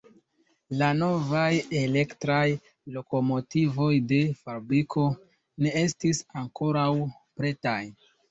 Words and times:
La 0.77 0.85
novaj 0.99 1.49
elektraj 1.81 2.47
lokomotivoj 2.95 3.91
de 4.13 4.19
fabriko 4.39 5.05
ne 5.65 5.75
estis 5.85 6.23
ankoraŭ 6.45 6.89
pretaj. 7.43 7.79